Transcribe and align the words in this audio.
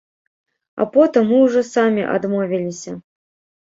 А 0.81 0.87
потым 0.95 1.29
мы 1.33 1.43
ўжо 1.45 1.65
самі 1.73 2.09
адмовіліся. 2.17 3.01